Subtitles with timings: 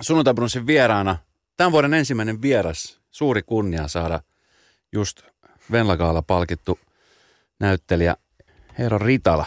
[0.00, 1.16] Sunnuntabrunsin vieraana.
[1.56, 3.00] Tämän vuoden ensimmäinen vieras.
[3.10, 4.20] Suuri kunnia saada
[4.92, 5.22] just
[5.72, 6.78] Venlagaalla palkittu
[7.60, 8.16] näyttelijä
[8.78, 9.46] Eero Ritala.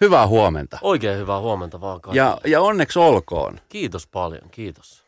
[0.00, 0.78] Hyvää huomenta.
[0.82, 2.26] Oikein hyvää huomenta vaan kaikille.
[2.26, 3.60] Ja, ja onneksi olkoon.
[3.68, 5.04] Kiitos paljon, kiitos.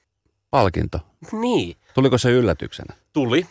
[0.50, 1.00] Palkinto.
[1.32, 2.94] Niin, Tuliko se yllätyksenä?
[3.12, 3.46] tuli.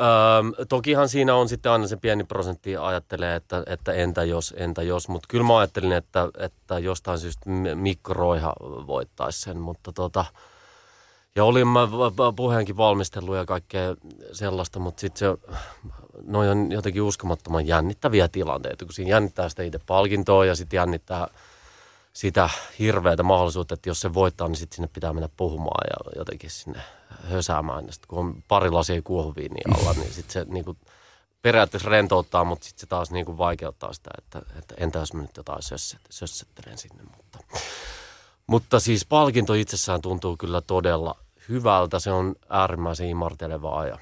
[0.00, 4.82] Öö, tokihan siinä on sitten aina se pieni prosentti ajattelee, että, että entä jos, entä
[4.82, 5.08] jos.
[5.08, 8.52] Mutta kyllä mä ajattelin, että, että jostain syystä Mikko Roiha
[8.86, 9.60] voittaisi sen.
[9.60, 10.24] Mutta tota,
[11.36, 11.88] ja olin mä
[12.36, 13.96] puheenkin valmistellut ja kaikkea
[14.32, 15.52] sellaista, mutta sitten se,
[16.26, 21.28] noi on jotenkin uskomattoman jännittäviä tilanteita, kun siinä jännittää sitä itse palkintoa ja sitten jännittää
[22.12, 26.50] sitä hirveätä mahdollisuutta, että jos se voittaa, niin sitten sinne pitää mennä puhumaan ja jotenkin
[26.50, 26.80] sinne
[27.30, 27.86] hösäämään.
[27.86, 30.78] Ja sitten kun on pari lasia kuohuviiniä alla, niin sitten se niin kuin,
[31.42, 35.22] periaatteessa rentouttaa, mutta sitten se taas niin kuin vaikeuttaa sitä, että, että entä jos mä
[35.22, 37.02] nyt jotain sösset, sössettelen sinne.
[37.16, 37.38] Mutta,
[38.46, 41.16] mutta siis palkinto itsessään tuntuu kyllä todella
[41.48, 41.98] hyvältä.
[41.98, 43.98] Se on äärimmäisen imartelevaa ja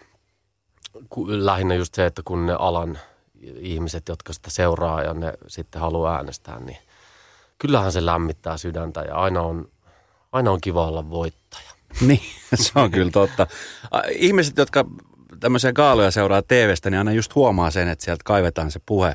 [1.26, 2.98] lähinnä just se, että kun ne alan
[3.42, 6.78] ihmiset, jotka sitä seuraa ja ne sitten haluaa äänestää, niin
[7.58, 9.68] kyllähän se lämmittää sydäntä ja aina on,
[10.32, 11.69] aina on kiva olla voittaja.
[12.06, 12.20] Niin,
[12.54, 13.46] se on kyllä totta.
[14.10, 14.84] Ihmiset, jotka
[15.40, 19.14] tämmöisiä gaaloja seuraa TVstä, niin aina just huomaa sen, että sieltä kaivetaan se puhe.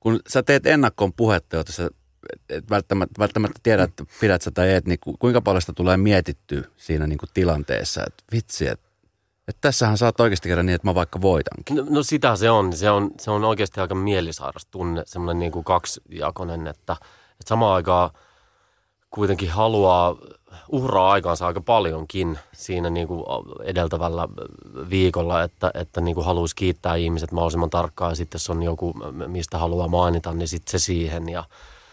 [0.00, 1.90] Kun sä teet ennakkoon puhetta, jota sä
[2.48, 5.96] et välttämättä, välttämättä tiedä, että pidät sä tai et, niin ku- kuinka paljon sitä tulee
[5.96, 8.02] mietittyä siinä niin kuin tilanteessa.
[8.06, 8.88] Että vitsi, että,
[9.48, 11.76] että tässähän saat oikeasti käydä niin, että mä vaikka voitankin.
[11.76, 12.72] No, no sitä se on.
[12.72, 16.92] Se on, se on oikeasti aika mielisairas tunne, semmoinen niin kuin kaksijakoinen, että,
[17.32, 18.10] että samaan aikaan
[19.10, 20.16] kuitenkin haluaa
[20.68, 23.24] uhraa aikaansa aika paljonkin siinä niin kuin
[23.64, 24.28] edeltävällä
[24.90, 28.12] viikolla, että, että niin kuin haluaisi kiittää ihmiset mahdollisimman tarkkaan.
[28.12, 28.94] Ja sitten jos on joku,
[29.26, 31.28] mistä haluaa mainita, niin sitten se siihen.
[31.28, 31.44] Ja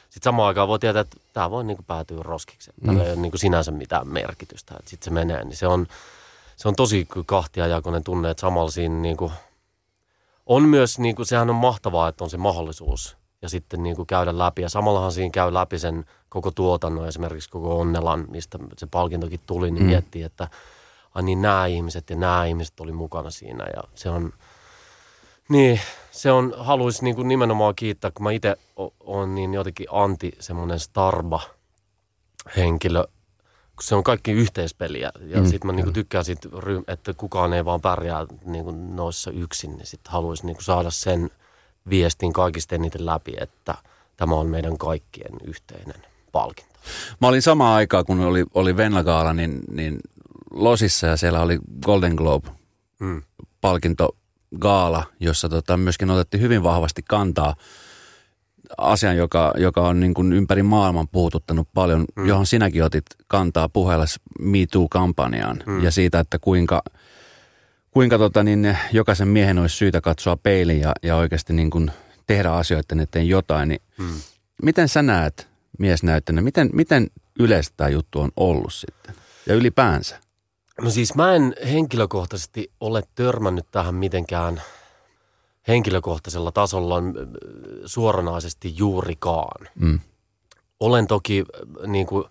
[0.09, 2.72] sitten samaan aikaan voi tietää, että tämä voi niin kuin päätyä roskiksi.
[2.85, 5.88] Tällä ei ole niin kuin sinänsä mitään merkitystä, että sitten se menee, niin se on,
[6.55, 9.31] se on tosi kahtiajakoinen tunne, että samalla siinä niin kuin
[10.45, 14.06] on myös, niin kuin, sehän on mahtavaa, että on se mahdollisuus ja sitten niin kuin
[14.06, 14.61] käydä läpi.
[14.61, 19.72] Ja samallahan siinä käy läpi sen koko tuotannon, esimerkiksi koko Onnelan, mistä se palkintokin tuli,
[19.72, 19.89] niin mm.
[19.89, 20.47] miettii, että
[21.16, 23.66] ai niin nämä ihmiset ja nämä ihmiset oli mukana siinä.
[23.75, 24.34] Ja se on,
[25.50, 25.79] niin,
[26.11, 28.57] se on, haluaisin niin kuin nimenomaan kiittää, kun mä itse
[29.00, 31.41] olen niin jotenkin anti semmoinen starba
[32.57, 33.03] henkilö,
[33.75, 35.11] kun se on kaikki yhteispeliä.
[35.19, 36.50] Ja Mm, sitten mä niinku tykkään siitä,
[36.88, 39.78] että kukaan ei vaan pärjää niinku noissa yksin.
[39.78, 41.29] Niin sitten haluaisin niinku saada sen
[41.90, 43.75] viestin kaikista eniten läpi, että
[44.18, 46.01] tämä on meidän kaikkien yhteinen
[46.31, 46.73] palkinto.
[47.22, 50.00] Mä olin samaan aikaan, kun oli, oli Venlagaala, niin, niin
[50.51, 52.50] Losissa ja siellä oli Golden Globe
[53.00, 53.22] Mm.
[53.62, 57.56] palkintogaala, jossa tota, myöskin otettiin hyvin vahvasti kantaa
[58.78, 62.28] asian, joka, joka on niin kuin ympäri maailman puhututtanut paljon, mm.
[62.28, 64.06] johon sinäkin otit kantaa puheella
[64.40, 65.84] Me Too-kampanjaan mm.
[65.84, 66.84] ja siitä, että kuinka,
[67.95, 71.91] kuinka tota, niin, jokaisen miehen olisi syytä katsoa peiliin ja, ja oikeasti niin kuin
[72.28, 73.69] tehdä asioiden eteen jotain.
[73.69, 74.22] Niin Mm.
[74.63, 75.47] Miten sä näet
[75.79, 77.07] miesnäyttönä, miten, miten
[77.39, 79.16] yleistä tämä juttu on ollut sitten
[79.47, 80.19] ja ylipäänsä?
[80.81, 84.61] No siis mä en henkilökohtaisesti ole törmännyt tähän mitenkään
[85.67, 87.13] henkilökohtaisella tasolla mm,
[87.85, 89.67] suoranaisesti juurikaan.
[89.75, 90.00] Mm.
[90.79, 92.25] olen toki äh, niin kuin,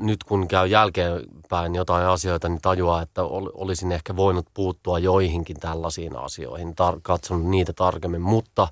[0.00, 5.60] nyt kun käy jälkeenpäin jotain asioita, niin tajuaa, että ol- olisin ehkä voinut puuttua joihinkin
[5.60, 8.68] tällaisiin asioihin, tar- katsonut niitä tarkemmin, mutta,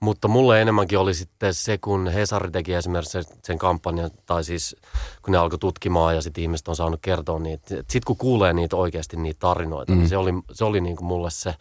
[0.00, 4.76] mutta mulle enemmänkin oli sitten se, kun Hesari teki esimerkiksi sen- kampanjan, tai siis
[5.22, 7.66] kun ne alkoi tutkimaan ja sitten ihmiset on saanut kertoa niitä.
[7.68, 9.98] Sitten kun kuulee niitä oikeasti niitä tarinoita, mm.
[9.98, 11.54] niin se oli, se oli niin kuin mulle se,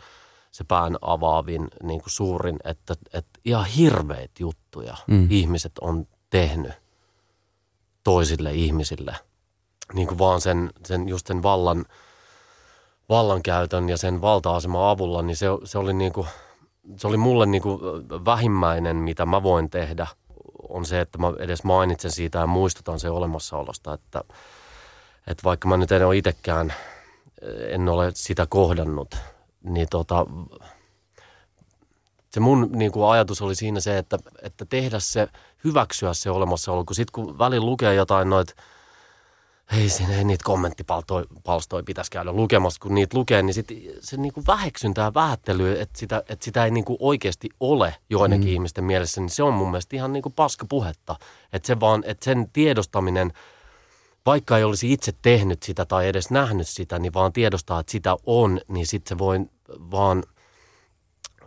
[0.51, 5.27] se pään avaavin niin kuin suurin, että, että ihan hirveät juttuja mm.
[5.29, 6.80] ihmiset on tehnyt
[8.03, 9.15] toisille ihmisille.
[9.93, 11.85] Niin kuin vaan sen, sen, just sen vallan,
[13.09, 16.27] vallankäytön ja sen valta-aseman avulla, niin se, se oli niin kuin,
[16.97, 17.79] se oli mulle niin kuin
[18.25, 20.07] vähimmäinen, mitä mä voin tehdä,
[20.69, 24.23] on se, että mä edes mainitsen siitä ja muistutan sen olemassaolosta, että,
[25.27, 26.73] että vaikka mä nyt en ole itsekään,
[27.69, 29.15] en ole sitä kohdannut,
[29.63, 30.25] niin tota,
[32.33, 35.27] se mun niin kuin ajatus oli siinä se, että, että tehdä se,
[35.63, 38.53] hyväksyä se olemassaolo, kun sitten kun välillä lukee jotain noita,
[39.77, 43.67] ei siinä ei niitä kommenttipalstoja pitäisi käydä lukemassa, kun niitä lukee, niin sit
[43.99, 47.95] se niin kuin väheksyntä ja vähättely, että sitä, että sitä ei niin kuin oikeasti ole
[48.09, 48.53] joidenkin mm.
[48.53, 51.15] ihmisten mielessä, niin se on mun mielestä ihan niin kuin paskapuhetta.
[51.53, 53.33] Että se vaan, että sen tiedostaminen,
[54.25, 58.15] vaikka ei olisi itse tehnyt sitä tai edes nähnyt sitä, niin vaan tiedostaa, että sitä
[58.25, 59.39] on, niin sitten se voi
[59.91, 60.23] vaan,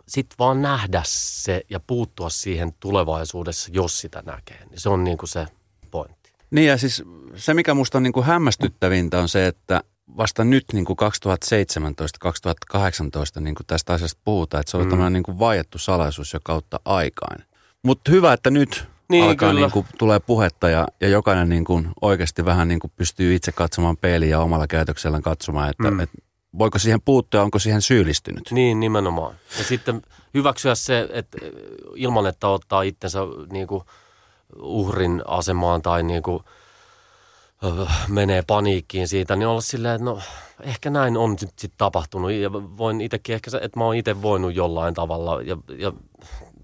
[0.07, 4.65] sit vaan nähdä se ja puuttua siihen tulevaisuudessa, jos sitä näkee.
[4.69, 5.45] Niin se on niin kuin se
[5.91, 6.33] pointti.
[6.51, 7.03] Niin ja siis
[7.35, 9.81] se, mikä musta on niin kuin hämmästyttävintä on se, että
[10.17, 10.97] vasta nyt niin kuin
[13.37, 14.89] 2017-2018 niin kuin tästä asiasta puhutaan, että se on mm.
[14.89, 17.43] tämmöinen niin kuin vaiettu salaisuus jo kautta aikaan.
[17.83, 21.87] Mutta hyvä, että nyt niin, alkaa niin kuin, tulee puhetta ja, ja jokainen niin kuin
[22.01, 25.99] oikeasti vähän niin kuin pystyy itse katsomaan peiliin ja omalla käytöksellään katsomaan, että, mm.
[25.99, 26.17] että
[26.57, 28.51] voiko siihen puuttua, onko siihen syyllistynyt.
[28.51, 29.35] Niin, nimenomaan.
[29.57, 30.01] Ja sitten
[30.33, 31.37] hyväksyä se, että
[31.95, 33.19] ilman, että ottaa itsensä
[33.51, 33.83] niin kuin
[34.61, 36.43] uhrin asemaan tai niin kuin,
[38.07, 40.19] menee paniikkiin siitä, niin olla silleen, että no
[40.61, 44.55] ehkä näin on sitten sit tapahtunut ja voin itsekin ehkä, että mä oon itse voinut
[44.55, 45.93] jollain tavalla ja, ja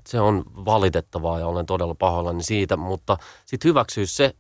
[0.08, 4.34] se on valitettavaa ja olen todella pahoillani siitä, mutta sitten hyväksyä se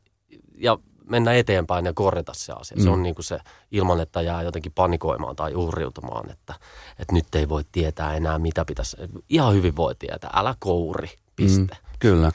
[0.57, 0.77] ja
[1.11, 2.77] mennä eteenpäin ja korjata se asia.
[2.77, 2.83] Mm.
[2.83, 3.39] Se on niin kuin se
[3.71, 6.53] ilman, että jää jotenkin panikoimaan tai uhriutumaan, että,
[6.99, 8.97] että nyt ei voi tietää enää mitä pitäisi.
[9.29, 11.73] Ihan hyvin voi tietää, älä kouri, piste.
[11.73, 12.31] Mm, kyllä.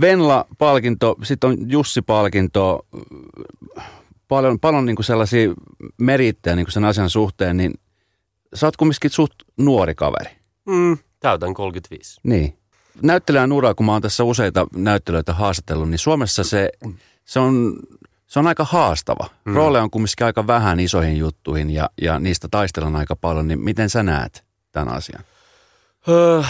[0.00, 2.86] Venla-palkinto, sitten on Jussi-palkinto,
[4.28, 5.50] paljon, paljon niin kuin sellaisia
[6.00, 7.74] merittejä niin kuin sen asian suhteen, niin
[8.54, 10.30] sä oot kumminkin suht nuori kaveri.
[10.66, 12.20] Mm, täytän 35.
[12.22, 12.58] Niin.
[13.02, 16.70] Näyttelijän ura, kun mä oon tässä useita näyttelijöitä haastatellut, niin Suomessa se,
[17.24, 17.76] se, on,
[18.26, 19.26] se on aika haastava.
[19.44, 19.54] Mm.
[19.54, 23.90] Rooleja on kumminkin aika vähän isoihin juttuihin ja, ja niistä taistellaan aika paljon, niin miten
[23.90, 25.24] sä näet tämän asian?
[26.08, 26.42] Öö,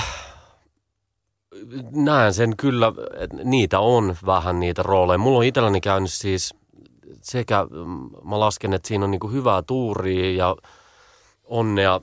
[1.91, 5.19] näen sen kyllä, että niitä on vähän niitä rooleja.
[5.19, 6.55] Mulla on itselläni käynyt siis
[7.23, 7.67] sekä,
[8.25, 10.57] mä lasken, että siinä on niin hyvää tuuria ja
[11.45, 12.01] onnea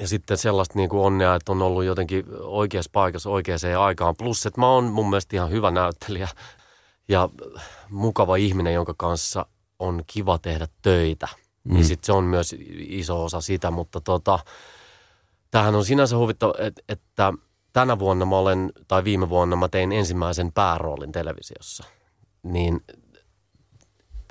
[0.00, 4.14] ja sitten sellaista niin kuin onnea, että on ollut jotenkin oikeassa paikassa oikeaan aikaan.
[4.18, 6.28] Plus, että mä oon mun mielestä ihan hyvä näyttelijä
[7.08, 7.28] ja
[7.90, 9.46] mukava ihminen, jonka kanssa
[9.78, 11.28] on kiva tehdä töitä.
[11.64, 11.74] Mm.
[11.74, 14.38] Niin sitten se on myös iso osa sitä, mutta tota,
[15.50, 17.32] tämähän on sinänsä huvittava, että, että
[17.72, 21.84] tänä vuonna mä olen, tai viime vuonna mä tein ensimmäisen pääroolin televisiossa.
[22.42, 22.84] Niin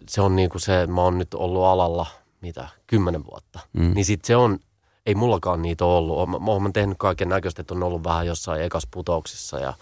[0.09, 2.05] se on niin kuin se, mä oon nyt ollut alalla,
[2.41, 3.59] mitä, kymmenen vuotta.
[3.73, 3.93] Mm.
[3.93, 4.59] Niin sitten se on,
[5.05, 6.29] ei mullakaan niitä ole ollut.
[6.29, 9.73] Mä, mä oon tehnyt kaiken näköistä, että on ollut vähän jossain ekas putouksissa ja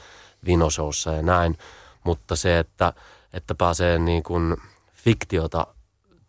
[0.46, 1.58] vinoshowssa ja näin.
[2.06, 2.94] Mutta se, että,
[3.34, 4.58] että pääsee niin kuin
[4.94, 5.68] fiktiota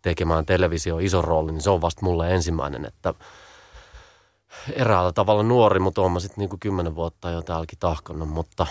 [0.01, 3.13] tekemään televisio ison roolin, niin se on vasta mulle ensimmäinen, että–
[4.73, 8.67] eräällä tavalla nuori, mutta olen sitten niinku kymmenen vuotta jo täälläkin tahkonnut, mutta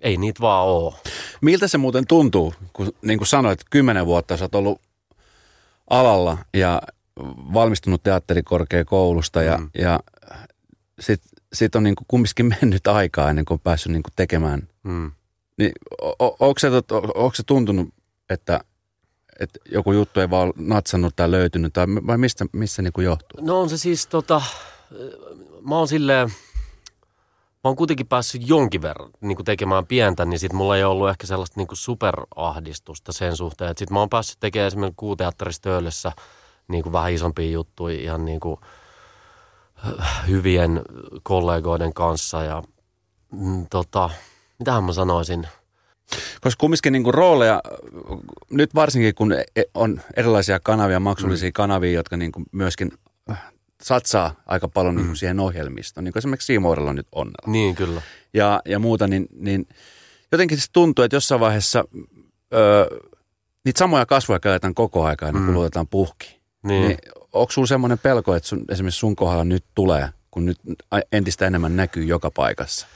[0.00, 0.94] ei niitä vaan ole.
[1.40, 4.80] Miltä se muuten tuntuu, kun niin kuin sanoit, kymmenen vuotta sä oot ollut
[5.90, 6.82] alalla ja
[7.54, 9.70] valmistunut teatterikorkeakoulusta ja, mm.
[9.78, 10.00] ja
[11.00, 14.68] sitten sit on niin kuin kumminkin mennyt aikaa ennen kuin on päässyt niin kuin tekemään.
[14.82, 15.12] Mm.
[15.58, 15.72] Niin,
[16.18, 16.70] onko se,
[17.34, 17.88] se tuntunut,
[18.30, 18.60] että,
[19.40, 23.40] että joku juttu ei vaan natsannut tai löytynyt, tai vai mistä, missä niin kuin johtuu?
[23.44, 24.42] No on se siis tota,
[25.68, 26.28] mä oon silleen,
[27.64, 31.08] mä oon kuitenkin päässyt jonkin verran niin kuin tekemään pientä, niin sit mulla ei ollut
[31.08, 33.70] ehkä sellaista niin kuin superahdistusta sen suhteen.
[33.70, 36.12] Että sit mä oon päässyt tekemään esimerkiksi kuuteatterissa töölössä
[36.68, 38.60] niin kuin vähän isompia juttuja ihan niin kuin
[40.28, 40.82] hyvien
[41.22, 42.62] kollegoiden kanssa ja
[43.32, 44.10] mm, tota,
[44.58, 45.46] mitähän mä sanoisin–
[46.40, 47.62] koska kumminkin niin rooleja,
[48.50, 51.52] nyt varsinkin kun e- on erilaisia kanavia, maksullisia mm.
[51.52, 52.92] kanavia, jotka niin myöskin
[53.82, 55.02] satsaa aika paljon mm.
[55.02, 57.30] niin siihen ohjelmistoon, niin kuin esimerkiksi Siimoorella nyt on.
[57.46, 58.02] Niin, kyllä.
[58.34, 59.68] Ja, ja muuta, niin, niin
[60.32, 61.84] jotenkin se tuntuu, että jossain vaiheessa
[62.54, 62.86] öö,
[63.64, 65.54] niitä samoja kasvoja käytetään koko ajan, niin mm.
[65.54, 66.40] luotetaan puhki.
[66.62, 66.88] Niin.
[66.88, 66.98] niin
[67.32, 70.58] onko sulla semmoinen pelko, että sun, esimerkiksi sun kohdalla nyt tulee, kun nyt
[71.12, 72.86] entistä enemmän näkyy joka paikassa?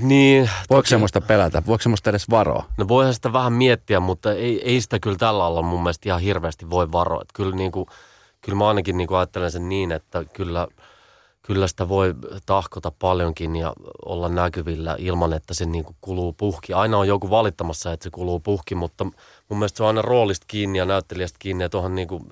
[0.00, 0.50] Niin.
[0.70, 0.88] Voiko toki...
[0.88, 1.62] semmoista pelätä?
[1.66, 2.64] Voiko semmoista edes varoa?
[2.76, 6.20] No voihan sitä vähän miettiä, mutta ei, ei sitä kyllä tällä alla mun mielestä ihan
[6.20, 7.22] hirveästi voi varoa.
[7.22, 7.86] Että kyllä niin kuin–
[8.40, 10.68] kyllä mä ainakin niin kuin ajattelen sen niin, että kyllä,
[11.42, 12.14] kyllä sitä voi
[12.46, 13.72] tahkota paljonkin ja
[14.04, 16.72] olla näkyvillä ilman, että se niin kuin kuluu puhki.
[16.72, 19.04] Aina on joku valittamassa, että se kuluu puhki, mutta
[19.48, 21.64] mun mielestä se on aina roolista kiinni ja näyttelijästä kiinni.
[21.64, 22.22] Ja tuohon niin kuin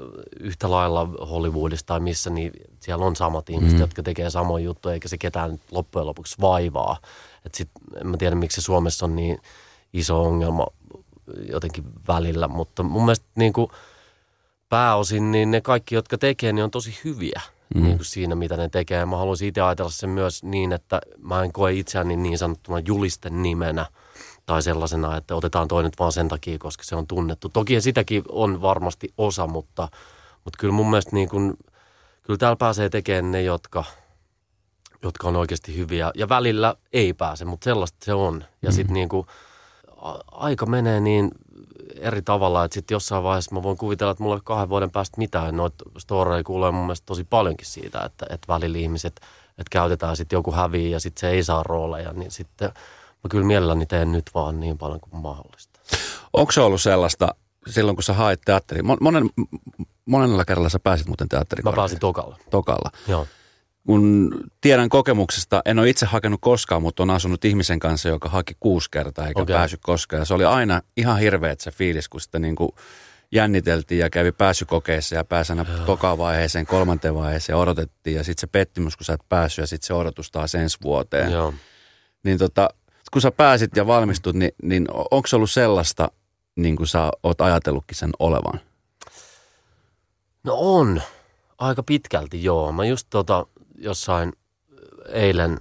[0.40, 3.80] yhtä lailla Hollywoodista tai missä, niin siellä on samat ihmiset, mm.
[3.80, 6.96] jotka tekee samoja juttuja, eikä se ketään loppujen lopuksi vaivaa.
[7.46, 7.68] Et sit,
[8.00, 9.38] en mä tiedä, miksi se Suomessa on niin
[9.92, 10.66] iso ongelma
[11.48, 13.68] jotenkin välillä, mutta mun mielestä niin kuin–
[14.68, 17.40] pääosin, niin ne kaikki, jotka tekee, niin on tosi hyviä
[17.74, 17.82] mm.
[17.82, 19.06] niin kuin siinä, mitä ne tekee.
[19.06, 23.42] Mä haluaisin itse ajatella sen myös niin, että mä en koe itseäni niin sanottuna julisten
[23.42, 23.86] nimenä
[24.46, 27.48] tai sellaisena, että otetaan toi nyt vaan sen takia, koska se on tunnettu.
[27.48, 29.88] Toki sitäkin on varmasti osa, mutta,
[30.44, 31.54] mutta kyllä mun mielestä niin kuin,
[32.22, 33.84] kyllä täällä pääsee tekemään ne, jotka,
[35.06, 36.10] jotka on oikeasti hyviä.
[36.14, 38.44] Ja välillä ei pääse, mutta sellaista se on.
[38.62, 38.74] Ja mm.
[38.74, 39.26] sitten niin kuin,
[40.32, 41.30] aika menee niin
[42.00, 45.18] eri tavalla, että sitten jossain vaiheessa mä voin kuvitella, että mulla ei kahden vuoden päästä
[45.18, 45.56] mitään.
[45.56, 50.36] Noita storeja kuulee mun mielestä tosi paljonkin siitä, että, että välillä ihmiset, että käytetään sitten
[50.36, 52.68] joku häviä ja sitten se ei saa rooleja, niin sitten
[53.24, 55.80] mä kyllä mielelläni teen nyt vaan niin paljon kuin mahdollista.
[56.32, 57.34] Onko se ollut sellaista
[57.70, 58.82] silloin, kun sä haet teatteri?
[58.82, 59.30] Monen,
[60.06, 61.64] monella kerralla sä pääsit muuten teatteriin?
[61.64, 62.36] Mä pääsin Tokalla.
[62.50, 62.90] Tokalla.
[63.08, 63.26] Joo.
[63.86, 68.56] Kun tiedän kokemuksesta, en ole itse hakenut koskaan, mutta on asunut ihmisen kanssa, joka haki
[68.60, 69.54] kuusi kertaa eikä okay.
[69.54, 70.20] päässyt koskaan.
[70.20, 72.70] Ja se oli aina ihan hirveet se fiilis, kun sitä niin kuin
[73.32, 78.16] jänniteltiin ja kävi pääsykokeissa ja pääsi aina tokavaiheeseen, kolmanteen vaiheeseen odotettiin.
[78.16, 81.32] Ja sitten se pettymys, kun sä et päässyt ja sitten se odotus taas ensi vuoteen.
[81.32, 81.54] Joo.
[82.22, 82.68] Niin tota,
[83.12, 86.10] kun sä pääsit ja valmistut, niin, niin onko se ollut sellaista,
[86.56, 88.60] niin kuin sä oot ajatellutkin sen olevan?
[90.44, 91.02] No on.
[91.58, 92.72] Aika pitkälti joo.
[92.72, 93.46] Mä just tota,
[93.78, 94.32] jossain
[95.08, 95.60] eilen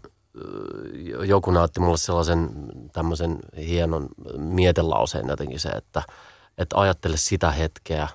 [1.25, 2.49] joku näytti mulle sellaisen
[2.93, 6.03] tämmöisen hienon mietelauseen jotenkin se, että,
[6.57, 8.07] että ajattele sitä hetkeä,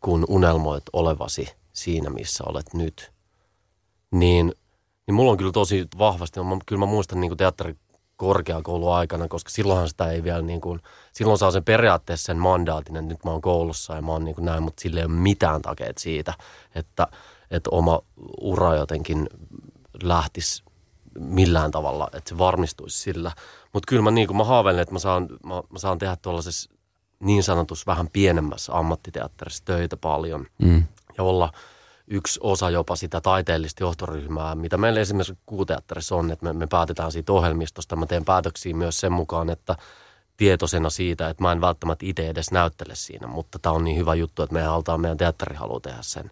[0.00, 3.12] kun unelmoit olevasi siinä, missä olet nyt.
[4.10, 4.52] Niin,
[5.06, 7.76] niin mulla on kyllä tosi vahvasti, mä, kyllä mä muistan niin teatteri
[8.16, 10.80] korkeakouluaikana, koska silloinhan sitä ei vielä niin kuin,
[11.12, 14.34] silloin saa sen periaatteessa sen mandaatin, että nyt mä oon koulussa ja mä oon niin
[14.34, 16.34] kuin näin, mutta sille ei ole mitään takeet siitä,
[16.74, 17.06] että,
[17.50, 18.00] että oma
[18.40, 19.28] ura jotenkin
[20.02, 20.62] lähtisi
[21.18, 23.32] millään tavalla, että se varmistuisi sillä.
[23.72, 26.70] Mutta kyllä mä, niin mä haaveilen, että mä saan, mä, mä saan tehdä tuollaisessa
[27.20, 30.84] niin sanotus vähän pienemmässä ammattiteatterissa töitä paljon mm.
[31.18, 31.52] ja olla–
[32.10, 37.12] yksi osa jopa sitä taiteellista johtoryhmää, mitä meillä esimerkiksi kuuteatterissa on, että me, me päätetään
[37.12, 37.96] siitä ohjelmistosta.
[37.96, 39.76] Mä teen päätöksiä myös sen mukaan, että
[40.36, 44.14] tietoisena siitä, että mä en välttämättä itse edes näyttele siinä, mutta tämä on niin hyvä
[44.14, 46.30] juttu, että meidän halutaan meidän teatteri haluaa tehdä sen.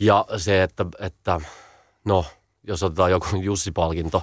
[0.00, 1.40] Ja se, että, että
[2.04, 2.24] no,
[2.66, 4.22] jos otetaan joku Jussi-palkinto,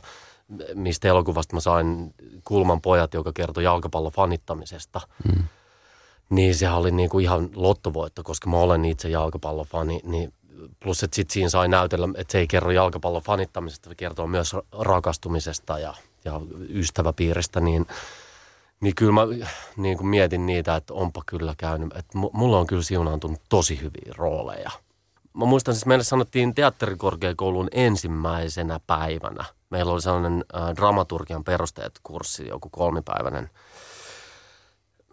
[0.73, 2.13] mistä elokuvasta mä sain
[2.43, 5.43] Kulman pojat, joka kertoi jalkapallon fanittamisesta, mm.
[6.29, 10.33] niin sehän oli niin kuin ihan lottovoitto, koska mä olen itse jalkapallofani, niin
[10.79, 14.55] plus että sitten siinä sai näytellä, että se ei kerro jalkapallon fanittamisesta, se kertoo myös
[14.79, 15.93] rakastumisesta ja,
[16.25, 17.85] ja ystäväpiiristä, niin,
[18.81, 19.21] niin kyllä mä
[19.77, 24.13] niin kuin mietin niitä, että onpa kyllä käynyt, että mulla on kyllä siunaantunut tosi hyviä
[24.17, 24.71] rooleja.
[25.33, 29.45] Mä muistan siis, meille sanottiin teatterikorkeakoulun ensimmäisenä päivänä.
[29.69, 33.49] Meillä oli sellainen äh, dramaturgian perusteet-kurssi, joku kolmipäiväinen,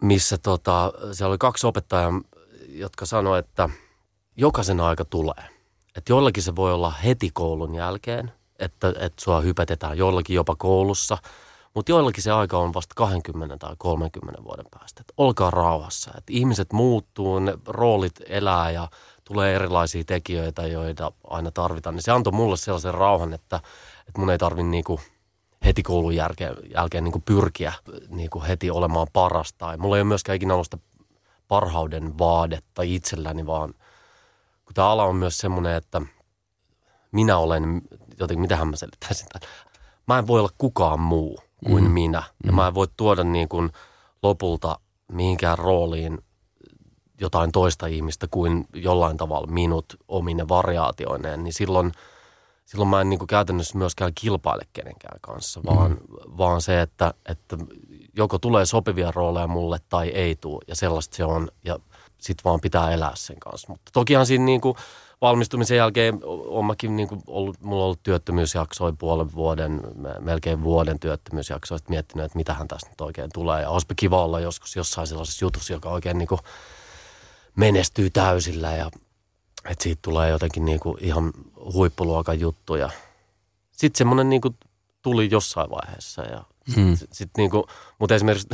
[0.01, 2.21] missä tota, siellä oli kaksi opettajaa,
[2.67, 3.69] jotka sanoivat, että–
[4.39, 5.49] jokaisen aika tulee.
[5.95, 11.17] Että jollakin se voi olla heti koulun jälkeen, että, että sua hypetetään jollakin jopa koulussa,
[11.73, 15.01] mutta joillakin se aika on vasta 20 tai 30 vuoden päästä.
[15.01, 16.11] Että olkaa rauhassa.
[16.17, 18.87] Että ihmiset muuttuu, ne roolit elää ja
[19.29, 21.95] tulee erilaisia tekijöitä, joita aina tarvitaan.
[21.95, 23.55] Niin se antoi mulle sellaisen rauhan, että,
[24.07, 24.99] että mun ei tarvi niinku
[25.65, 27.73] heti koulun jälkeen, jälkeen niinku pyrkiä
[28.09, 29.57] niinku heti olemaan parasta.
[29.57, 30.77] Tai mulla ei ole myöskään ikinä ollut sitä
[31.47, 33.73] parhauden vaadetta itselläni, vaan–
[34.69, 36.01] kun tämä ala on myös semmoinen, että
[37.11, 37.81] minä olen,
[38.19, 39.49] jotenkin mitähän mä selittäisin tämän.
[40.07, 41.89] Mä en voi olla kukaan muu kuin mm.
[41.89, 42.23] minä.
[42.43, 42.55] Ja mm.
[42.55, 43.69] mä en voi tuoda niin kuin
[44.23, 44.79] lopulta
[45.11, 46.17] mihinkään rooliin
[47.19, 51.91] jotain toista ihmistä kuin jollain tavalla minut omine variaatioineen, niin silloin,
[52.65, 55.97] silloin mä en niin kuin käytännössä myöskään kilpaile kenenkään kanssa, vaan, mm.
[56.37, 57.57] vaan se, että, että
[58.17, 61.47] joko tulee sopivia rooleja mulle tai ei tule, ja sellaista se on.
[61.65, 61.79] Ja
[62.17, 63.67] sitten vaan pitää elää sen kanssa.
[63.69, 64.75] Mutta tokihan siinä niin kuin
[65.21, 69.81] valmistumisen jälkeen on mäkin niin kuin ollut, mulla on ollut työttömyysjaksoja puolen vuoden,
[70.19, 73.61] melkein vuoden työttömyysjaksoja, miettinyt, että mitähän tästä nyt oikein tulee.
[73.61, 76.41] Ja olisipa kiva olla joskus jossain sellaisessa jutussa, joka oikein niin kuin
[77.55, 78.91] menestyy täysillä ja
[79.65, 81.33] että siitä tulee jotenkin niin kuin ihan
[81.73, 82.89] huippuluokan juttuja.
[83.71, 84.55] Sitten semmoinen niin kuin
[85.01, 86.43] tuli jossain vaiheessa ja
[86.75, 86.95] hmm.
[86.95, 87.63] sit, sit niin kuin,
[87.99, 88.47] mutta esimerkiksi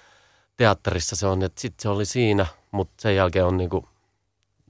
[0.56, 3.88] teatterissa se on, että sitten se oli siinä, mutta sen jälkeen on niinku,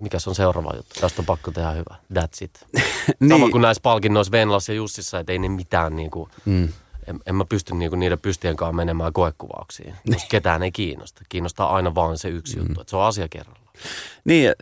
[0.01, 1.01] mikä se on seuraava juttu.
[1.01, 1.97] Tästä on pakko tehdä hyvä.
[2.15, 2.67] That's it.
[3.21, 3.29] niin.
[3.29, 6.69] Sama kuin näissä palkinnoissa Venlas ja Jussissa, että ei ne mitään niinku, mm.
[7.09, 9.95] En, en mä pysty niinku niiden pystien kanssa menemään koekuvauksiin.
[10.13, 11.23] Koska ketään ei kiinnosta.
[11.29, 12.63] Kiinnostaa aina vaan se yksi mm.
[12.63, 13.73] juttu, että se on asia kerralla.
[14.25, 14.53] Niin,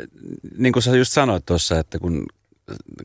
[0.58, 2.26] niin kuin sä just sanoit tuossa, että kun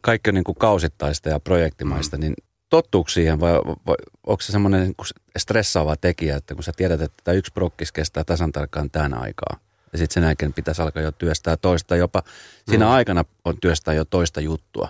[0.02, 2.22] kaikki on niin kuin kausittaista ja projektimaista, mm.
[2.22, 2.34] niin
[2.70, 3.54] tottuuko siihen vai,
[3.88, 3.96] vai
[4.28, 4.96] onko se semmoinen niin
[5.38, 9.60] stressaava tekijä, että kun sä tiedät, että tämä yksi prokkis kestää tasan tarkkaan tämän aikaa
[9.92, 12.24] ja sitten sen jälkeen pitäisi alkaa jo työstää toista, jopa
[12.70, 12.92] siinä mm.
[12.92, 14.90] aikana on työstää jo toista juttua.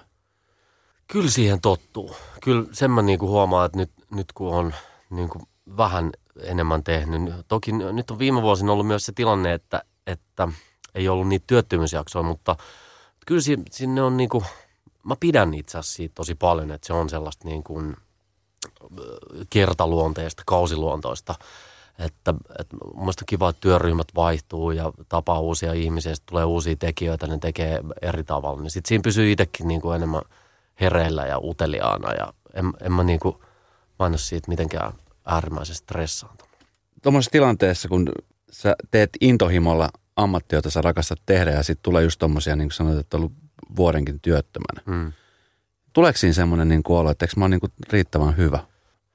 [1.11, 2.15] Kyllä siihen tottuu.
[2.43, 4.73] Kyllä sen mä niinku huomaan, että nyt, nyt kun on
[5.09, 5.39] niinku
[5.77, 6.11] vähän
[6.43, 7.21] enemmän tehnyt.
[7.47, 10.47] Toki nyt on viime vuosina ollut myös se tilanne, että, että
[10.95, 12.55] ei ollut niitä työttömyysjaksoja, mutta
[13.27, 13.41] kyllä
[13.71, 14.43] sinne on niinku,
[15.03, 17.97] mä pidän itse asiassa siitä tosi paljon, että se on sellaista niin kuin
[19.49, 21.35] kertaluonteista, kausiluontoista.
[21.99, 27.37] Että, että musta kiva, että työryhmät vaihtuu ja tapaa uusia ihmisiä, tulee uusia tekijöitä, ne
[27.37, 28.61] tekee eri tavalla.
[28.61, 30.21] Niin sitten siinä pysyy itsekin niin kuin enemmän
[30.81, 33.35] hereillä ja uteliaana ja en, en mä niin kuin,
[33.99, 34.91] mä en siitä mitenkään
[35.25, 36.55] äärimmäisen stressaantunut.
[37.03, 38.11] Tuommoisessa tilanteessa, kun
[38.51, 42.75] sä teet intohimolla ammattia, jota sä rakastat tehdä ja sitten tulee just tommosia, niin kuin
[42.75, 43.33] sanoit, että ollut
[43.75, 44.81] vuodenkin työttömänä.
[44.85, 45.13] Mm.
[45.93, 48.59] Tuleeko siinä semmoinen niin olo, että eikö mä oon niin kuin riittävän hyvä?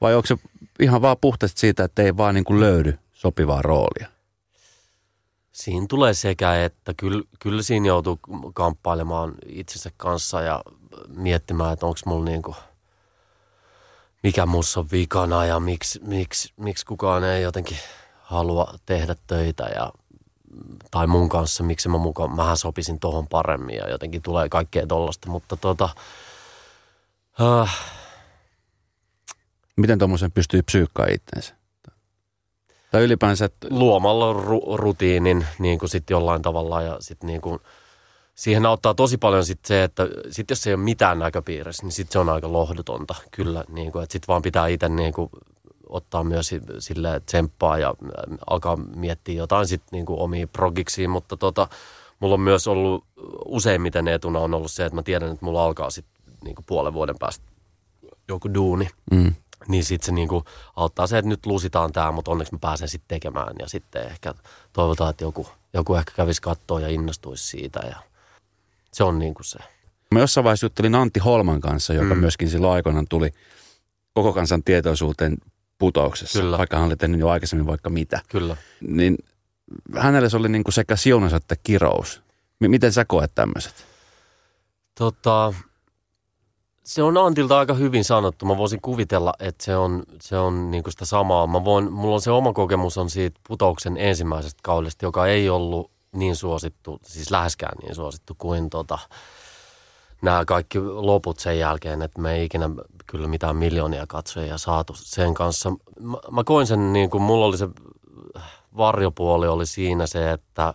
[0.00, 0.36] Vai onko se
[0.80, 4.08] ihan vaan puhtaasti siitä, että ei vaan niin kuin löydy sopivaa roolia?
[5.52, 8.18] Siinä tulee sekä, että kyllä, kyllä siinä joutuu
[8.54, 10.62] kamppailemaan itsensä kanssa ja
[11.08, 12.56] miettimään, että onko mulla niinku,
[14.22, 17.78] mikä mussa on vikana ja miksi, miksi, miksi kukaan ei jotenkin
[18.22, 19.92] halua tehdä töitä ja
[20.90, 25.30] tai mun kanssa, miksi mä mukaan, mähän sopisin tohon paremmin ja jotenkin tulee kaikkea tollasta,
[25.30, 25.88] mutta tota,
[27.40, 27.96] äh,
[29.76, 31.54] Miten tuommoisen pystyy psyykkaamaan itsensä?
[32.90, 37.60] Tai ylipäänsä, että luomalla ru- rutiinin niin kuin sit jollain tavalla ja sit niin kuin,
[38.36, 42.12] siihen auttaa tosi paljon sit se, että sit jos ei ole mitään näköpiirissä, niin sit
[42.12, 43.14] se on aika lohdutonta.
[43.30, 45.30] Kyllä, niin kuin, että sit vaan pitää itse niin kuin,
[45.88, 51.10] ottaa myös si- sille tsemppaa ja äh, alkaa miettiä jotain sit niin kuin omia progiksiin,
[51.10, 51.68] mutta tota,
[52.20, 53.04] mulla on myös ollut
[53.44, 56.06] useimmiten etuna on ollut se, että mä tiedän, että mulla alkaa sit
[56.44, 57.44] niin kuin puolen vuoden päästä
[58.28, 58.88] joku duuni.
[59.10, 59.34] Mm,
[59.68, 60.44] niin sitten se niinku
[60.76, 63.54] auttaa se, että nyt lusitaan tämä, mutta onneksi mä pääsen sitten tekemään.
[63.58, 64.34] Ja sitten ehkä
[64.72, 67.96] toivotaan, että joku, joku ehkä kävisi kattoon ja innostuisi siitä ja
[68.96, 69.58] se on niinku se.
[70.10, 72.20] Mä jossain vaiheessa juttelin Antti Holman kanssa, joka mm.
[72.20, 73.30] myöskin silloin aikoinaan tuli
[74.14, 75.36] koko kansan tietoisuuteen
[75.78, 76.58] putouksessa, Kyllä.
[76.58, 78.20] vaikka hän oli tehnyt jo aikaisemmin vaikka mitä.
[78.28, 78.56] Kyllä.
[78.80, 79.16] Niin
[79.96, 82.22] hänelle se oli niin kuin sekä siunus että kirous.
[82.60, 83.86] M- miten sä koet tämmöiset?
[84.94, 85.54] Tota,
[86.84, 88.46] se on Antilta aika hyvin sanottu.
[88.46, 91.46] Mä voisin kuvitella, että se on, se on niinku sitä samaa.
[91.46, 95.95] Mä voin, mulla on se oma kokemus on siitä putouksen ensimmäisestä kaudesta, joka ei ollut
[96.16, 98.98] niin suosittu, siis läheskään niin suosittu kuin tota,
[100.22, 102.70] nämä kaikki loput sen jälkeen, että me ei ikinä
[103.06, 105.70] kyllä mitään miljoonia katsojia saatu sen kanssa.
[106.00, 107.68] Mä, mä koin sen niin kuin, mulla oli se
[108.76, 110.74] varjopuoli oli siinä se, että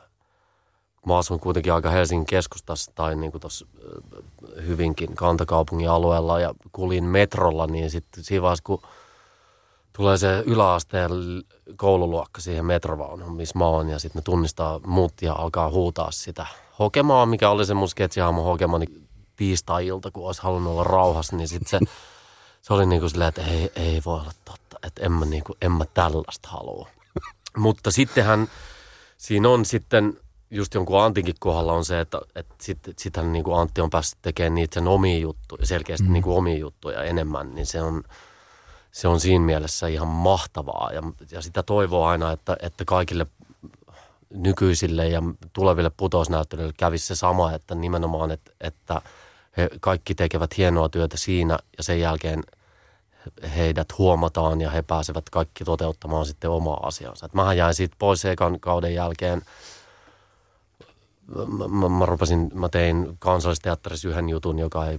[1.05, 3.41] mä asun kuitenkin aika Helsingin keskustassa tai niin kuin
[4.67, 8.81] hyvinkin kantakaupungin alueella ja kuljin metrolla, niin sitten siinä vaiheessa, kun
[9.93, 11.11] tulee se yläasteen
[11.75, 16.45] koululuokka siihen metrovaunuun, missä mä oon, ja sitten ne tunnistaa mut ja alkaa huutaa sitä
[16.79, 21.47] hokemaa, mikä oli se mun sketsihahmo hokema, niin tiistai-ilta, kun olisi halunnut olla rauhassa, niin
[21.47, 21.93] sitten se,
[22.61, 25.43] se oli niin kuin silleen, että ei, ei voi olla totta, että en mä, niin
[25.43, 26.87] kuin, en mä tällaista halua.
[27.57, 28.47] Mutta sittenhän
[29.17, 30.17] siinä on sitten
[30.51, 34.19] just jonkun Antinkin kohdalla on se, että, että sitten sittenhän niin kuin Antti on päässyt
[34.21, 36.13] tekemään niitä sen omia juttuja, selkeästi mm.
[36.13, 38.03] niin kuin omia juttuja enemmän, niin se on,
[38.91, 40.91] se on siinä mielessä ihan mahtavaa.
[40.93, 43.27] Ja, ja sitä toivoo aina, että, että kaikille
[44.29, 45.21] nykyisille ja
[45.53, 49.01] tuleville putousnäyttelijöille kävisi se sama, että nimenomaan, että, että
[49.57, 52.43] he kaikki tekevät hienoa työtä siinä ja sen jälkeen
[53.55, 57.25] heidät huomataan ja he pääsevät kaikki toteuttamaan sitten omaa asiansa.
[57.25, 59.41] Et mähän jäin siitä pois ekan kauden jälkeen.
[61.35, 64.97] Mä, mä, mä, rupesin, mä tein kansallisteatterissa yhden jutun, joka ei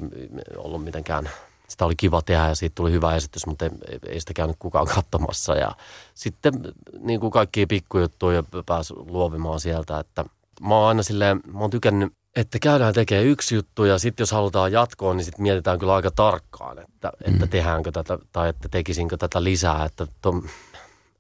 [0.57, 1.31] ollut mitenkään,
[1.73, 3.71] sitä oli kiva tehdä ja siitä tuli hyvä esitys, mutta ei,
[4.07, 5.55] ei sitä käynyt kukaan katsomassa.
[5.55, 5.71] Ja
[6.15, 6.53] sitten
[6.99, 10.25] niin kuin kaikkia pikkujuttuja pääsi luovimaan sieltä, että
[10.61, 14.33] mä oon aina silleen, mä oon tykännyt että käydään tekemään yksi juttu ja sitten jos
[14.33, 17.35] halutaan jatkoa, niin sitten mietitään kyllä aika tarkkaan, että, mm.
[17.35, 19.85] että tehdäänkö tätä tai että tekisinkö tätä lisää.
[19.85, 20.35] Että, to,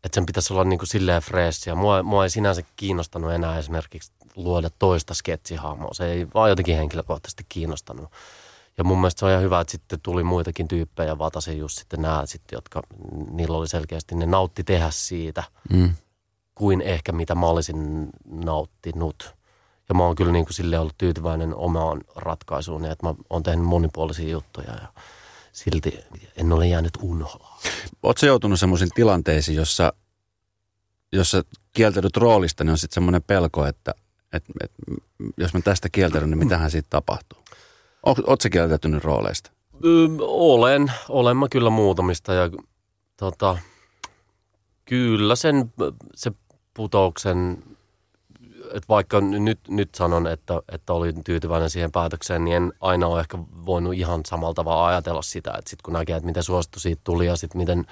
[0.04, 1.74] että sen pitäisi olla niin kuin silleen freessiä.
[1.74, 5.94] Mua, mua ei sinänsä kiinnostanut enää esimerkiksi luoda toista sketsihahmoa.
[5.94, 8.10] Se ei vaan jotenkin henkilökohtaisesti kiinnostanut.
[8.78, 12.02] Ja mun mielestä se on ihan hyvä, että sitten tuli muitakin tyyppejä, Vatasen just sitten
[12.02, 12.82] nämä, sitten, jotka
[13.30, 15.94] niillä oli selkeästi, ne nautti tehdä siitä, Mm.
[16.54, 19.34] kuin ehkä mitä mä olisin nauttinut.
[19.88, 23.64] Ja mä oon kyllä niin kuin sille ollut tyytyväinen omaan ratkaisuun, että mä oon tehnyt
[23.64, 24.88] monipuolisia juttuja ja
[25.52, 25.98] silti
[26.36, 27.58] en ole jäänyt unholaan.
[28.02, 29.92] Oletko joutunut semmoisiin tilanteisiin, jossa,
[31.12, 33.94] jossa kieltäydyt roolista, niin on sitten semmoinen pelko, että,
[34.32, 34.82] että, että
[35.36, 37.41] jos mä tästä kieltäydyn, niin mitähän siitä tapahtuu?
[38.02, 39.50] Oletko kieltäytynyt rooleista?
[40.20, 42.50] Olen, olen mä kyllä muutamista ja
[43.16, 43.58] tota,
[44.84, 45.72] kyllä sen,
[46.14, 46.32] se
[46.74, 47.62] putouksen,
[48.64, 53.20] että vaikka nyt, nyt sanon, että, että olin tyytyväinen siihen päätökseen, niin en aina ole
[53.20, 57.00] ehkä voinut ihan samalla tavalla ajatella sitä, että sitten kun näkee, että miten suosittu siitä
[57.04, 57.86] tuli ja sitten miten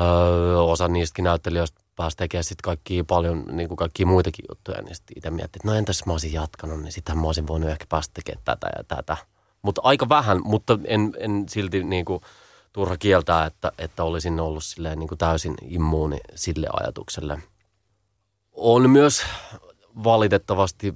[0.00, 4.94] öö, osa niistäkin näyttelijöistä pääsi tekemään sitten kaikkia paljon, niin kuin kaikkia muitakin juttuja, niin
[4.94, 7.86] sitten itse miettii, että no entäs mä olisin jatkanut, niin sittenhän mä olisin voinut ehkä
[7.88, 9.16] päästä tekemään tätä ja tätä.
[9.62, 12.20] Mutta aika vähän, mutta en, en silti niin kuin,
[12.72, 17.42] turha kieltää, että, että olisin ollut silleen niin kuin täysin immuuni sille ajatukselle.
[18.52, 19.22] On myös
[20.04, 20.94] valitettavasti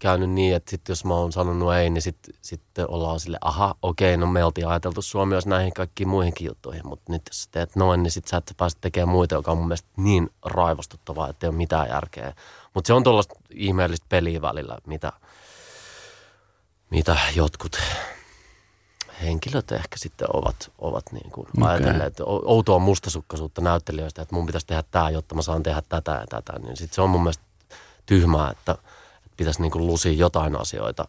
[0.00, 3.74] käynyt niin, että sit jos mä oon sanonut ei, niin sitten sit ollaan sille, aha,
[3.82, 7.48] okei, no me oltiin ajateltu sua myös näihin kaikkiin muihinkin juttuihin, mutta nyt jos sä
[7.50, 11.28] teet noin, niin sitten sä et pääse tekemään muita, joka on mun mielestä niin raivostuttavaa,
[11.28, 12.32] että ei ole mitään järkeä.
[12.74, 15.12] Mutta se on tuollaista ihmeellistä peliä välillä, mitä,
[16.90, 17.76] mitä jotkut
[19.22, 21.70] henkilöt ehkä sitten ovat, ovat niin kuin okay.
[21.70, 26.26] ajatelleet outoa mustasukkaisuutta näyttelijöistä, että mun pitäisi tehdä tämä, jotta mä saan tehdä tätä ja
[26.28, 26.58] tätä.
[26.58, 27.44] Niin sitten se on mun mielestä
[28.06, 28.82] tyhmää, että, että
[29.40, 31.08] pitäisi niin kuin lusia jotain asioita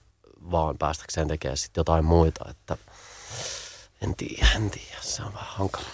[0.51, 2.45] vaan päästäkseen tekemään sitten jotain muita.
[2.49, 2.77] Että
[4.01, 4.97] en tiedä, en tiedä.
[5.01, 5.85] Se on vähän hankala.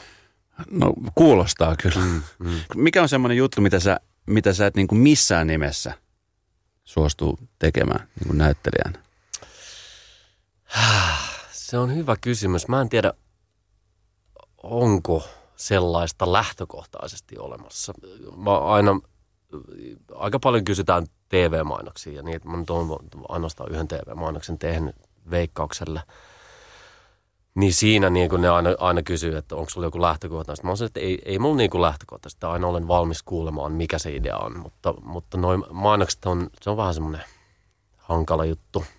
[0.72, 2.06] No kuulostaa kyllä.
[2.06, 2.60] Mm, mm.
[2.76, 5.94] Mikä on semmoinen juttu, mitä sä, mitä sä et niin kuin missään nimessä
[6.84, 9.00] suostuu tekemään niin kuin näyttelijänä?
[11.52, 12.68] Se on hyvä kysymys.
[12.68, 13.14] Mä en tiedä,
[14.64, 15.24] onko
[15.56, 17.94] sellaista lähtökohtaisesti olemassa.
[18.36, 19.00] Mä aina,
[20.16, 24.96] aika paljon kysytään TV-mainoksia ja niitä, mä nyt olen ainoastaan yhden TV-mainoksen tehnyt
[25.32, 26.02] veikkaukselle.
[27.56, 30.68] Niin siinä niin kun ne aina, aina kysyy, että onko sulla joku lähtökohtaisesti.
[30.68, 32.46] Mä sanoin, että ei, ei mulla niin lähtökohtaisesti.
[32.46, 34.60] Aina olen valmis kuulemaan, mikä se idea on.
[34.60, 37.24] Mutta, mutta noin mainokset on, se on vähän semmoinen
[37.98, 38.84] hankala juttu–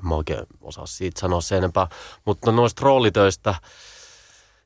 [0.00, 1.88] en mä oikein osaa siitä sanoa sen enempää.
[2.24, 3.54] Mutta noista roolitöistä,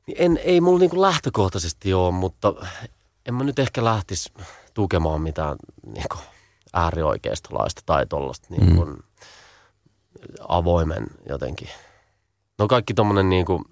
[0.07, 2.53] niin en, ei mulla niinku lähtökohtaisesti ole, mutta
[3.25, 4.33] en mä nyt ehkä lähtisi
[4.73, 6.17] tukemaan mitään niinku
[6.73, 8.97] äärioikeistolaista tai tuollaista niinku mm.
[10.47, 11.69] avoimen jotenkin.
[12.57, 13.65] No kaikki tommonen niinku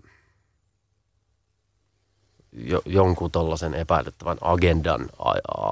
[2.52, 5.10] jo, jonkun tuollaisen epäilyttävän agendan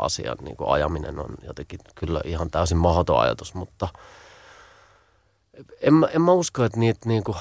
[0.02, 3.88] asian niin ajaminen on jotenkin kyllä ihan täysin mahdoton ajatus, mutta–
[5.82, 7.36] en en mä usko, että niitä, niinku,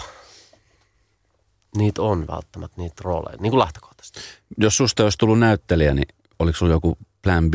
[1.76, 4.20] niitä on välttämättä, niitä rooleja, niin kuin lähtökohtaisesti.
[4.58, 6.08] Jos susta olisi tullut näyttelijä, niin
[6.40, 7.54] oliko sulla joku plan B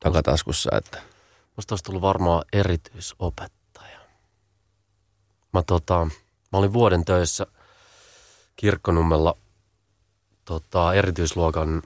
[0.00, 0.70] takataskussa?
[0.76, 1.02] Että...
[1.56, 4.00] Musta olisi tullut varmaan erityisopettaja.
[5.52, 6.04] Mä, tota,
[6.52, 7.46] mä olin vuoden töissä
[8.56, 9.36] kirkkonummella
[10.44, 11.82] tota, erityisluokan äh,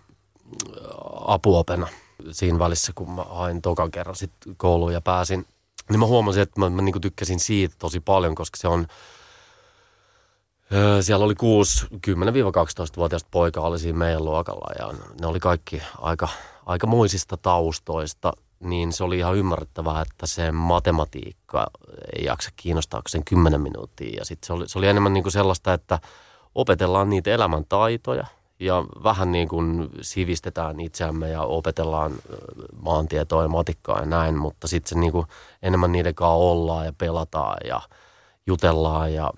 [1.26, 1.88] apuopena
[2.30, 5.46] siinä välissä, kun mä hain tokan kerran sit kouluun ja pääsin
[5.90, 8.87] niin mä huomasin, että mä, mä niin tykkäsin siitä tosi paljon, koska se on,
[11.00, 16.28] siellä oli 6, 10-12-vuotiaista poika oli siinä meidän luokalla ja ne oli kaikki aika,
[16.66, 21.66] aika muisista taustoista, niin se oli ihan ymmärrettävää, että se matematiikka
[22.16, 24.18] ei jaksa kiinnostaa sen 10 minuuttia.
[24.18, 25.98] Ja sitten se oli, se oli enemmän niin kuin sellaista, että
[26.54, 28.26] opetellaan niitä elämäntaitoja–
[28.60, 32.12] ja vähän niin kuin sivistetään itseämme ja opetellaan
[32.82, 35.26] maantietoa ja matikkaa ja näin, mutta sitten se niin kuin
[35.62, 37.80] enemmän niiden kanssa ollaan ja pelataan ja
[38.46, 39.30] jutellaan ja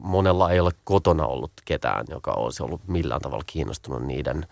[0.00, 4.46] monella ei ole kotona ollut ketään, joka olisi ollut millään tavalla kiinnostunut niiden.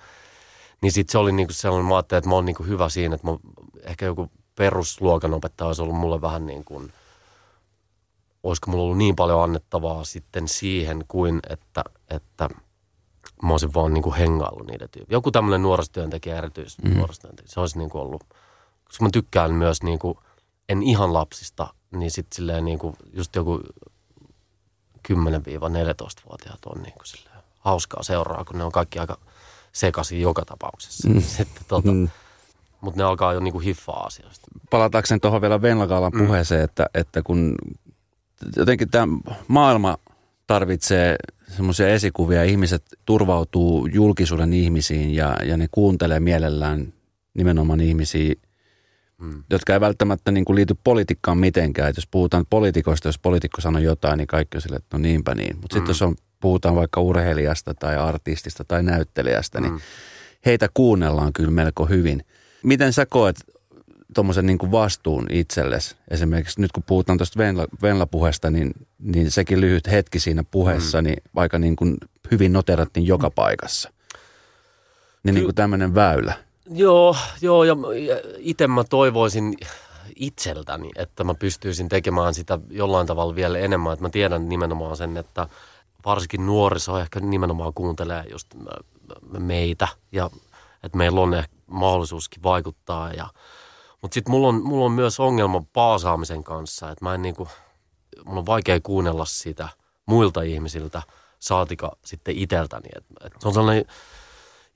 [0.83, 2.89] Niin sitten se oli niin kuin sellainen, mä ajattelin, että mä oon niin kuin hyvä
[2.89, 3.37] siinä, että mä,
[3.83, 6.93] ehkä joku perusluokan opettaja olisi ollut mulle vähän niin kuin,
[8.43, 12.49] olisiko mulla ollut niin paljon annettavaa sitten siihen kuin, että, että–
[13.43, 15.17] mä olisin vaan niin kuin hengaillut niiden tyyppiä.
[15.17, 17.05] Joku tämmöinen nuorisotyöntekijä, erityis mm.
[17.45, 18.25] se olisi niin kuin ollut,
[18.85, 20.19] koska mä tykkään myös niin kuin,
[20.69, 23.61] en ihan lapsista, niin sitten silleen niin kuin just joku
[25.13, 29.19] 10-14-vuotiaat on niin kuin silleen hauskaa seuraa, kun ne on kaikki aika
[29.73, 31.09] sekaisin joka tapauksessa.
[31.09, 31.21] Mm.
[31.37, 32.09] Sitten tota, mm.
[32.81, 34.47] Mutta ne alkaa jo niinku hiffaa asioista.
[34.71, 36.27] Palatakseni tuohon vielä Venlakalan mm.
[36.27, 37.55] puheeseen, että, että kun
[38.57, 39.07] jotenkin tämä
[39.49, 39.97] maailma
[40.47, 41.17] tarvitsee
[41.49, 42.45] semmoisia esikuvia.
[42.45, 46.93] Ihmiset turvautuu julkisuuden ihmisiin ja, ja ne kuuntelee mielellään
[47.35, 48.35] nimenomaan ihmisiä,
[49.23, 49.43] hmm.
[49.51, 51.91] jotka ei välttämättä niin kuin liity politiikkaan mitenkään.
[51.91, 55.35] Et jos puhutaan poliitikoista, jos poliitikko sanoo jotain, niin kaikki on sille, että no niinpä
[55.35, 55.57] niin.
[55.61, 55.81] Mutta hmm.
[55.81, 59.81] sitten jos on, puhutaan vaikka urheilijasta tai artistista tai näyttelijästä, niin hmm.
[60.47, 62.25] heitä kuunnellaan kyllä melko hyvin.
[62.63, 63.37] Miten sä koet
[64.15, 65.97] tuommoisen niin kuin vastuun itsellesi.
[66.11, 71.05] Esimerkiksi nyt kun puhutaan tuosta Venla, Venla-puheesta, niin, niin sekin lyhyt hetki siinä puheessa, mm.
[71.05, 71.97] niin aika niin kuin
[72.31, 73.93] hyvin noterattiin joka paikassa.
[75.23, 76.48] Niin, niin kuin tämmöinen väylä.
[76.71, 77.77] Joo, joo ja
[78.39, 79.57] itse mä toivoisin
[80.17, 83.93] itseltäni, että mä pystyisin tekemään sitä jollain tavalla vielä enemmän.
[83.93, 85.49] Että mä tiedän nimenomaan sen, että
[86.05, 88.49] varsinkin nuoriso ehkä nimenomaan kuuntelee just
[89.39, 90.31] meitä ja
[90.83, 93.29] että meillä on ehkä mahdollisuuskin vaikuttaa ja–
[94.03, 97.49] mutta sitten mulla on, mulla on myös ongelma paasaamisen kanssa, että mä en niinku,
[98.25, 99.69] mulla on vaikea kuunnella sitä
[100.07, 101.03] muilta ihmisiltä,
[101.39, 102.89] saatika sitten iteltäni.
[102.97, 103.85] Et, et se on sellainen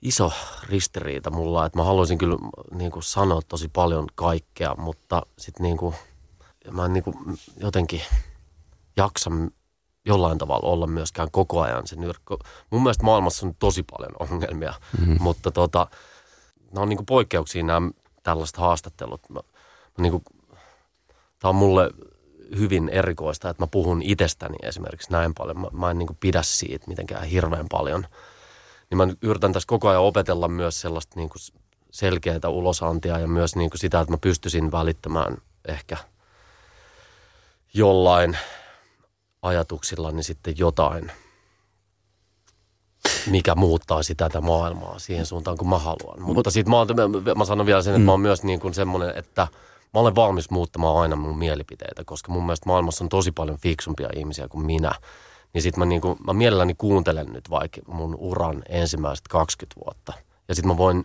[0.03, 0.33] iso
[0.69, 2.37] ristiriita mulla, että mä haluaisin kyllä
[2.71, 5.95] niinku sanoa tosi paljon kaikkea, mutta sitten niinku,
[6.71, 7.15] mä en niinku
[7.57, 8.03] jotenkin
[8.97, 9.31] jaksa
[10.05, 12.39] jollain tavalla olla myöskään koko ajan se nyrkko.
[12.71, 15.17] Mun mielestä maailmassa on tosi paljon ongelmia, mm-hmm.
[15.21, 15.87] mutta tota,
[16.73, 17.91] nämä on niinku poikkeuksia nämä
[18.23, 19.21] tällaiset haastattelut.
[19.31, 19.41] Mä,
[19.99, 20.25] mä niin kuin
[21.39, 21.91] tämä on mulle
[22.59, 25.61] hyvin erikoista, että mä puhun itsestäni esimerkiksi näin paljon.
[25.61, 28.07] Mä, mä en niin pidä siitä mitenkään hirveän paljon.
[28.93, 31.31] Niin mä yritän tässä koko ajan opetella myös sellaista niin
[31.91, 35.37] selkeää ulosantia ja myös niin sitä, että mä pystyisin välittämään
[35.69, 35.97] ehkä
[37.75, 38.39] jollain
[39.43, 41.13] ajatuksillani niin sitten jotain,
[43.27, 46.23] mikä muuttaisi tätä maailmaa siihen suuntaan, kun mä haluan.
[46.23, 48.05] Mutta sitten mä, mä sanon vielä sen, että mm.
[48.05, 49.49] mä oon myös niin kuin semmoinen, että–
[49.95, 54.09] mä olen valmis muuttamaan aina mun mielipiteitä, koska mun mielestä maailmassa on tosi paljon fiksumpia
[54.17, 54.93] ihmisiä kuin minä.
[55.55, 60.13] Niin sit mä, niinku, mä mielelläni kuuntelen nyt vaikka mun uran ensimmäiset 20 vuotta.
[60.49, 61.05] Ja sitten mä voin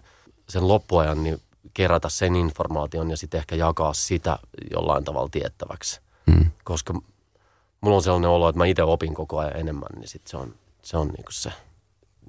[0.49, 1.41] sen loppuajan niin
[1.73, 4.39] kerätä sen informaation ja sitten ehkä jakaa sitä
[4.71, 6.01] jollain tavalla tiettäväksi.
[6.31, 6.51] Hmm.
[6.63, 6.93] Koska
[7.81, 10.55] mulla on sellainen olo, että mä itse opin koko ajan enemmän, niin sitten se on,
[10.81, 11.51] se on niinku se.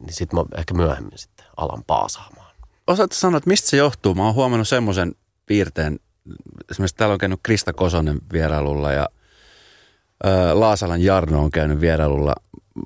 [0.00, 2.54] Niin sitten mä ehkä myöhemmin sitten alan paasaamaan.
[2.86, 4.14] Osaatko sanoa, että mistä se johtuu?
[4.14, 5.14] Mä oon huomannut semmoisen
[5.46, 6.00] piirteen
[6.70, 9.08] esimerkiksi täällä on käynyt Krista Kosonen vierailulla ja
[10.52, 12.34] Laasalan Jarno on käynyt vierailulla.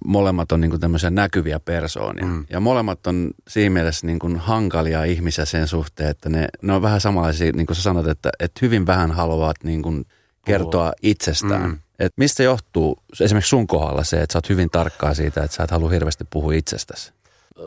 [0.05, 2.25] Molemmat on niin tämmöisiä näkyviä persoonia.
[2.25, 2.47] Mm.
[2.51, 6.83] Ja molemmat on siinä mielessä niin kuin hankalia ihmisiä sen suhteen, että ne, ne on
[6.83, 10.05] vähän samanlaisia, niin kuin sä sanot, että, että hyvin vähän haluavat niin kuin
[10.45, 10.93] kertoa oh.
[11.03, 11.71] itsestään.
[11.71, 11.79] Mm.
[11.99, 15.63] Et mistä johtuu esimerkiksi sun kohdalla se, että sä oot hyvin tarkkaa siitä, että sä
[15.63, 17.13] et halua hirveästi puhua itsestäsi?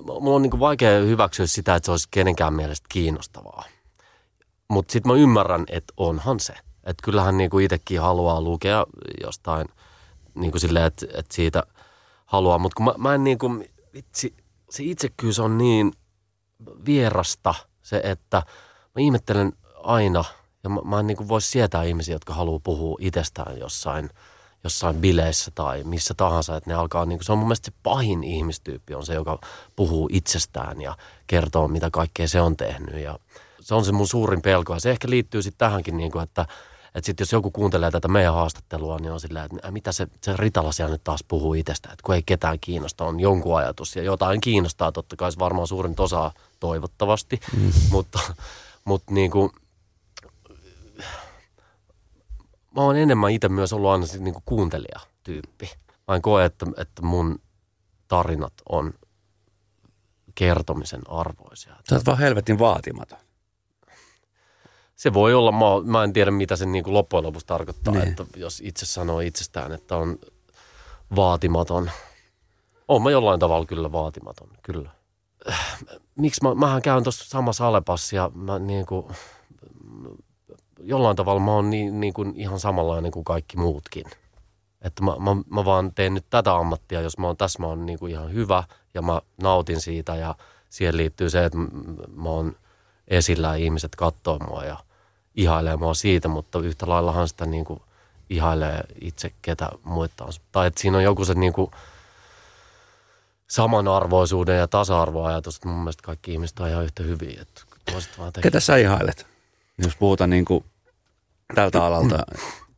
[0.02, 3.64] Mulla on niin vaikea hyväksyä sitä, että se olisi kenenkään mielestä kiinnostavaa.
[4.68, 6.54] Mutta sitten mä ymmärrän, että onhan se.
[6.86, 8.86] Että kyllähän niinku itsekin haluaa lukea
[9.24, 9.68] jostain
[10.36, 11.64] niinku silleen, että, että siitä
[12.26, 12.58] haluaa.
[12.58, 14.36] Mutta kun mä, mä en niinku, vitsi,
[14.70, 15.94] se itsekkyys on niin
[16.86, 18.38] vierasta se, että
[18.96, 20.24] mä ihmettelen aina
[20.64, 24.10] ja mä, mä en niinku voi sietää ihmisiä, jotka haluaa puhua itsestään jossain,
[24.64, 26.58] jossain bileissä tai missä tahansa.
[26.58, 29.40] Että ne alkaa, niinku, se on mun mielestä se pahin ihmistyyppi on se, joka
[29.76, 33.20] puhuu itsestään ja kertoo, mitä kaikkea se on tehnyt ja–
[33.66, 34.74] se on se mun suurin pelko.
[34.74, 36.46] Ja se ehkä liittyy sitten tähänkin, niin kuin, että,
[36.96, 40.34] että sit jos joku kuuntelee tätä meidän haastattelua, niin on silleen, että mitä se, se
[40.38, 44.04] Ritala siellä nyt taas puhuu itsestä, että kun ei ketään kiinnosta, on jonkun ajatus ja
[44.04, 47.72] jotain kiinnostaa, totta kai se varmaan suurin osa toivottavasti, mm.
[47.92, 48.20] mutta,
[48.86, 49.52] mutta niin kuin,
[52.76, 55.70] mä oon enemmän itse myös ollut aina niin kuin kuuntelijatyyppi.
[56.08, 57.40] Mä en koe, että, että mun
[58.08, 58.94] tarinat on
[60.36, 61.76] kertomisen arvoisia.
[61.90, 63.25] Sä oot vaan helvetin vaatimaton
[64.96, 68.08] se voi olla, mä, mä en tiedä mitä se niin kuin loppujen lopuksi tarkoittaa, niin.
[68.08, 70.20] että jos itse sanoo itsestään, että on
[71.16, 71.92] vaatimaton.
[72.88, 74.90] Oon mä jollain tavalla kyllä vaatimaton, kyllä.
[76.16, 79.06] Miksi mä, mähän käyn tuossa samassa Alepassa ja mä niin kuin,
[80.80, 84.06] jollain tavalla mä oon niin, niin kuin ihan samanlainen kuin kaikki muutkin.
[84.82, 87.86] Että mä, mä, mä vaan teen nyt tätä ammattia, jos mä oon tässä, mä oon
[87.86, 90.36] niin kuin ihan hyvä ja mä nautin siitä ja
[90.70, 91.58] siihen liittyy se, että
[92.16, 92.56] mä oon
[93.08, 94.78] esillä ja ihmiset katsoo mua ja
[95.36, 97.82] ihailee mua siitä, mutta yhtä laillahan sitä niin kuin
[98.30, 100.34] ihailee itse ketä muita on.
[100.52, 101.72] Tai että siinä on joku se niin kuin
[103.48, 107.42] samanarvoisuuden ja tasa-arvoajatus, että mun mielestä kaikki ihmiset on ihan yhtä hyviä.
[107.42, 107.62] Että
[108.18, 109.28] vaan Ketä sä ihailet?
[109.78, 110.66] Jos puhutaan niin kuin
[111.56, 112.26] tältä alalta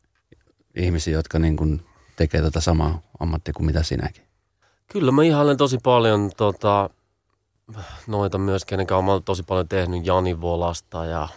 [0.76, 1.86] ihmisiä, jotka niin kuin
[2.16, 4.24] tekee tätä samaa ammattia kuin mitä sinäkin.
[4.92, 6.90] Kyllä mä ihailen tosi paljon tota,
[8.06, 11.28] noita myös, kenen mä oon tosi paljon tehnyt Jani Volasta ja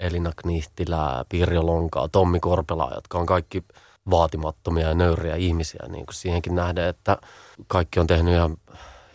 [0.00, 3.64] Elina Knihtilää, Pirjo Lonkaa, Tommi Korpelaa, jotka on kaikki
[4.10, 7.16] vaatimattomia ja nöyriä ihmisiä niin kuin siihenkin nähden, että
[7.66, 8.56] kaikki on tehnyt ihan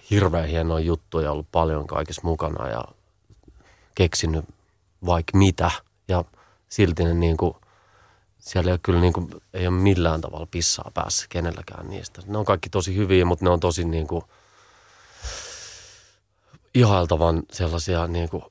[0.09, 2.83] hirveän hienoja juttuja, ollut paljon kaikessa mukana ja
[3.95, 4.45] keksinyt
[5.05, 5.71] vaikka mitä
[6.07, 6.23] ja
[6.69, 7.55] silti ne niin kuin,
[8.39, 12.21] siellä ei ole kyllä niin kuin, ei ole millään tavalla pissaa päässä kenelläkään niistä.
[12.25, 14.23] Ne on kaikki tosi hyviä, mutta ne on tosi niin kuin,
[16.75, 18.43] ihailtavan sellaisia niin kuin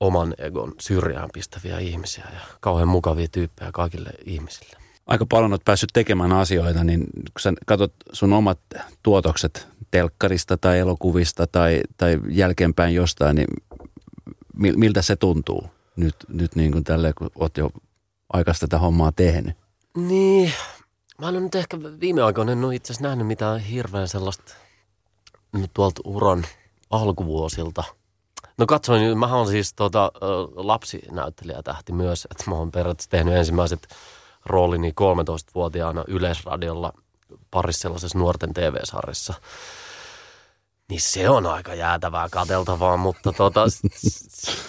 [0.00, 4.76] oman egon syrjään pistäviä ihmisiä ja kauhean mukavia tyyppejä kaikille ihmisille.
[5.06, 8.58] Aika paljon olet päässyt tekemään asioita, niin kun sä katsot sun omat
[9.02, 13.48] tuotokset telkkarista tai elokuvista tai, tai jälkeenpäin jostain, niin
[14.56, 17.70] miltä se tuntuu nyt, nyt niin kuin tälle, kun oot jo
[18.32, 19.56] aikaista tätä hommaa tehnyt?
[19.96, 20.52] Niin,
[21.18, 24.54] mä olen nyt ehkä viime aikoina en ole itse asiassa nähnyt mitään hirveän sellaista
[25.52, 26.46] nyt tuolta uran
[26.90, 27.84] alkuvuosilta.
[28.58, 30.12] No katsoin, mä oon siis tota,
[30.54, 33.88] lapsinäyttelijätähti myös, että mä oon periaatteessa tehnyt ensimmäiset
[34.46, 36.92] roolini 13-vuotiaana Yleisradiolla
[37.50, 39.34] parissa sellaisessa nuorten TV-sarjassa.
[40.88, 43.64] Niin se on aika jäätävää kateltavaa, mutta tota,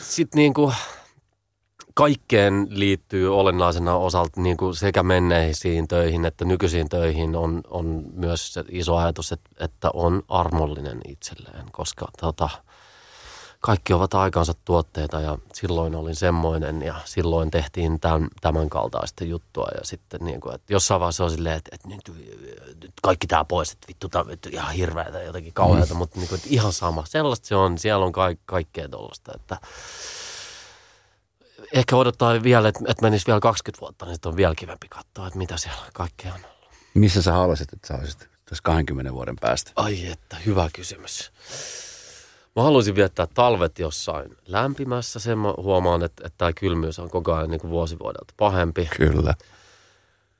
[0.02, 0.74] sitten niinku
[1.98, 8.54] kaikkeen liittyy olennaisena osalta niin kuin sekä menneisiin töihin että nykyisiin töihin on, on myös
[8.54, 12.50] se iso ajatus, että, että on armollinen itselleen, koska tota,
[13.60, 19.68] kaikki ovat aikansa tuotteita ja silloin olin semmoinen ja silloin tehtiin tämän, tämän kaltaista juttua
[19.76, 22.02] ja sitten niin kuin, että jossain vaiheessa on silleen, että, että nyt,
[22.82, 25.98] nyt kaikki tämä pois, että vittu tämä on ihan hirveätä jotenkin kauheata, mm.
[25.98, 27.04] mutta niin kuin, että ihan sama.
[27.06, 29.58] Sellaista se on, siellä on ka- kaikkea tuollaista, että
[31.74, 35.28] ehkä odottaa vielä, että, että menisi vielä 20 vuotta, niin sitten on vielä kivempi katsoa,
[35.28, 36.70] että mitä siellä kaikkea on ollut.
[36.94, 39.72] Missä sä haluaisit, että sä olisit tuossa 20 vuoden päästä?
[39.76, 41.32] Ai että, hyvä kysymys.
[42.56, 45.20] Mä haluaisin viettää talvet jossain lämpimässä.
[45.20, 48.90] Sen mä huomaan, että, että tämä kylmyys on koko ajan niin kuin vuosivuodelta pahempi.
[48.98, 49.34] Kyllä.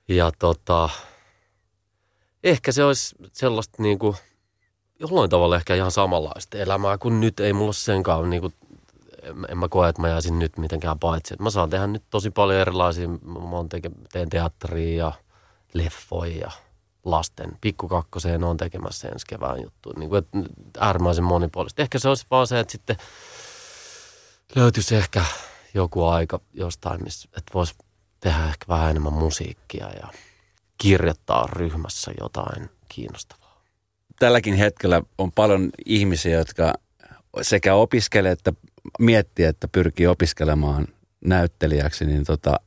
[0.08, 0.90] Ja tota,
[2.44, 4.16] ehkä se olisi sellaista niin kuin,
[5.00, 8.54] jollain tavalla ehkä ihan samanlaista elämää, kun nyt ei mulla ole senkaan niin kuin,
[9.50, 11.34] en mä koe, että mä jäisin nyt mitenkään paitsi.
[11.34, 13.20] Että mä saan tehdä nyt tosi paljon erilaisia, mä
[13.70, 15.12] teke, teen teatteria ja
[15.74, 16.52] leffoja ja
[17.06, 17.58] lasten.
[17.62, 19.94] Pikkukakkoseen on tekemässä ensi kevään juttu.
[19.98, 20.26] Niin kuin,
[20.80, 21.82] äärimmäisen monipuolista.
[21.82, 22.98] Ehkä se olisi vaan se, että sitten
[24.56, 25.26] löytyisi ehkä
[25.74, 27.76] joku aika jostain, missä, että voisi
[28.20, 30.08] tehdä ehkä vähän enemmän musiikkia ja
[30.78, 33.64] kirjoittaa ryhmässä jotain kiinnostavaa.
[34.20, 36.74] Tälläkin hetkellä on paljon ihmisiä, jotka
[37.42, 38.54] sekä opiskelee että
[39.00, 40.88] miettii, että pyrkii opiskelemaan
[41.26, 42.60] näyttelijäksi, niin tota,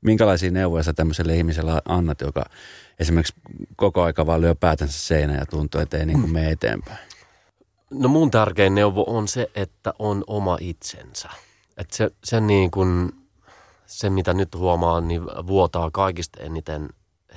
[0.00, 2.44] minkälaisia neuvoja sä tämmöiselle ihmiselle annat, joka
[2.98, 3.34] esimerkiksi
[3.76, 6.98] koko aika vaan lyö päätänsä seinään ja tuntuu, että ei niin kuin mene eteenpäin?
[7.90, 11.28] No mun tärkein neuvo on se, että on oma itsensä.
[11.76, 13.12] Että se, se, niin kuin,
[13.86, 16.88] se, mitä nyt huomaan, niin vuotaa kaikista eniten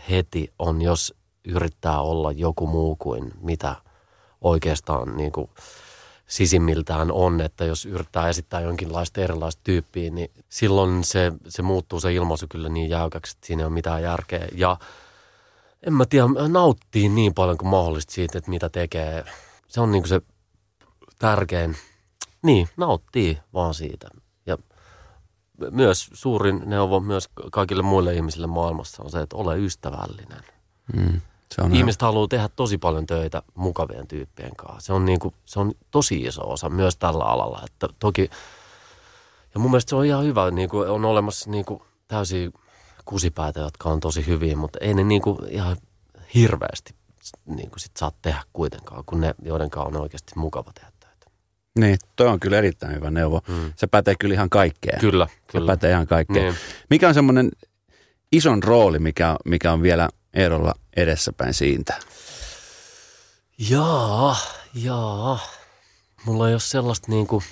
[0.10, 3.76] heti on, jos yrittää olla joku muu kuin mitä
[4.42, 5.50] oikeastaan niin kuin
[6.30, 12.14] sisimmiltään on, että jos yrittää esittää jonkinlaista erilaista tyyppiä, niin silloin se, se muuttuu se
[12.14, 14.48] ilmaisu kyllä niin jäykäksi, että siinä ei ole mitään järkeä.
[14.56, 14.78] Ja
[15.84, 19.26] en mä tiedä, nauttii niin paljon kuin mahdollista siitä, että mitä tekee.
[19.68, 20.22] Se on niin kuin se
[21.20, 21.76] tärkein.
[22.42, 24.08] Niin, nauttii vaan siitä.
[24.46, 24.58] Ja
[25.72, 30.44] myös suurin neuvo myös kaikille muille ihmisille maailmassa on se, että ole ystävällinen.
[30.94, 31.22] Mm.
[31.56, 34.80] Se on Ihmiset haluaa tehdä tosi paljon töitä mukavien tyyppien kanssa.
[34.80, 37.62] Se on, niin kuin, se on tosi iso osa myös tällä alalla.
[37.66, 38.30] Että toki,
[39.54, 42.50] ja mun mielestä se on ihan hyvä, niin kuin on olemassa niin kuin täysiä
[43.06, 45.78] kusipäitä, jotka on tosi hyviä, mutta ei ne niin kuin ihan
[46.34, 46.94] hirveästi
[47.46, 51.32] niin kuin sit saa tehdä kuitenkaan, kun ne, joiden on oikeasti mukava tehdä töitä.
[51.80, 53.42] Niin, toi on kyllä erittäin hyvä neuvo.
[53.48, 53.74] Mm.
[53.76, 55.00] Se pätee kyllä ihan kaikkeen.
[55.00, 55.66] Kyllä, kyllä.
[55.66, 56.46] Se pätee ihan kaikkeen.
[56.46, 56.56] Niin.
[56.90, 57.50] Mikä on semmoinen
[58.32, 62.00] ison rooli, mikä, mikä on vielä Eerolla edessäpäin siitä?
[63.58, 64.38] Jaa,
[64.74, 65.40] jaa.
[66.26, 67.44] Mulla ei ole sellaista niin kuin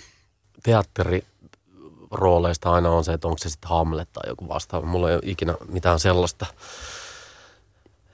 [0.63, 4.87] teatterirooleista aina on se, että onko se sitten Hamlet tai joku vastaava.
[4.87, 6.45] Mulla ei ole ikinä mitään sellaista.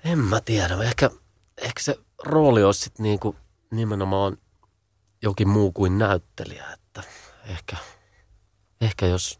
[0.05, 0.83] En mä tiedä.
[0.83, 1.09] Ehkä,
[1.57, 3.37] ehkä se rooli olisi sitten niin kuin
[3.71, 4.37] nimenomaan
[5.21, 6.65] jokin muu kuin näyttelijä.
[6.73, 7.03] Että
[7.45, 7.77] ehkä,
[8.81, 9.39] ehkä jos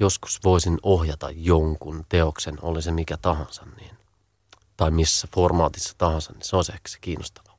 [0.00, 3.99] joskus voisin ohjata jonkun teoksen, oli se mikä tahansa, niin
[4.80, 7.58] tai missä formaatissa tahansa, niin se on se ehkä se kiinnostavaa,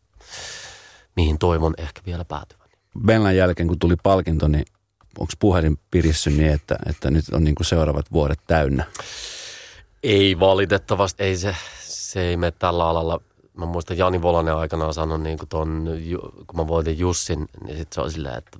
[1.15, 2.67] mihin toivon ehkä vielä päätyvän.
[3.05, 4.65] Bellan jälkeen, kun tuli palkinto, niin
[5.19, 8.83] onko puhelin pirissy niin, että, että nyt on niin kuin seuraavat vuodet täynnä?
[10.03, 13.21] Ei valitettavasti, ei se, se ei mene tällä alalla.
[13.53, 15.89] Mä muistan Jani Volanen aikanaan sanoi, niin kuin ton,
[16.47, 18.59] kun mä voitin Jussin, niin sitten se on silleen, että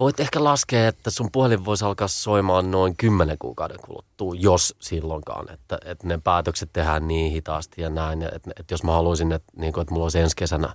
[0.00, 5.52] voit ehkä laskea, että sun puhelin voisi alkaa soimaan noin kymmenen kuukauden kuluttua, jos silloinkaan.
[5.52, 8.22] Että, että ne päätökset tehdään niin hitaasti ja näin.
[8.22, 10.74] Että, että jos mä haluaisin, että, niin kuin, että mulla olisi ensi kesänä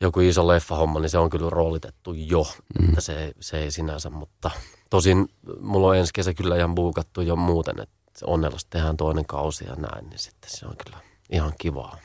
[0.00, 2.46] joku iso leffahomma, niin se on kyllä roolitettu jo.
[2.78, 2.88] Mm.
[2.88, 4.50] Että se, se ei sinänsä, mutta
[4.90, 5.28] tosin
[5.60, 9.74] mulla on ensi kesä kyllä ihan buukattu jo muuten, että onnellisesti tehdään toinen kausi ja
[9.74, 10.98] näin, niin sitten se on kyllä
[11.30, 11.96] ihan kivaa.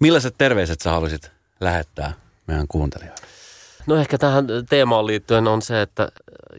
[0.00, 2.12] Millaiset terveiset sä haluaisit lähettää
[2.46, 3.26] meidän kuuntelijoille?
[3.86, 6.08] No ehkä tähän teemaan liittyen on se, että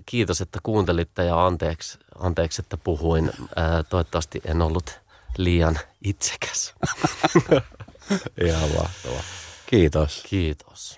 [0.06, 3.32] kiitos, että kuuntelitte ja anteeksi, anteeksi että puhuin.
[3.56, 5.00] Ää, toivottavasti en ollut
[5.38, 6.74] liian itsekäs.
[8.46, 9.24] Ihan mahtavaa.
[9.66, 10.24] Kiitos.
[10.30, 10.96] Kiitos.